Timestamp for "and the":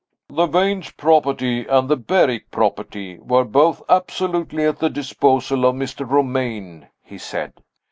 1.67-1.95